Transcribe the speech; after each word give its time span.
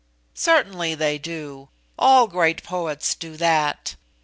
"Certainly 0.33 0.95
they 0.95 1.19
do: 1.19 1.69
all 1.95 2.25
great 2.25 2.63
poets 2.63 3.13
do 3.13 3.37
that. 3.37 3.93